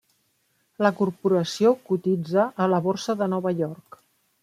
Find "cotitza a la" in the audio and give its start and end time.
1.91-2.83